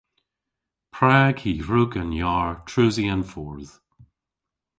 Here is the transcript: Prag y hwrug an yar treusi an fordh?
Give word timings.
Prag 0.93 1.37
y 1.51 1.53
hwrug 1.65 1.93
an 2.01 2.11
yar 2.19 2.49
treusi 2.69 3.05
an 3.13 3.23
fordh? 3.31 3.73